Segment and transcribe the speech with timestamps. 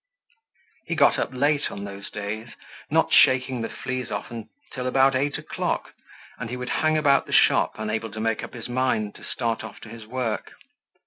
[0.87, 2.47] He got up late on those days,
[2.89, 4.33] not shaking the fleas off
[4.71, 5.93] till about eight o'clock;
[6.39, 9.63] and he would hang about the shop, unable to make up his mind to start
[9.63, 10.53] off to his work.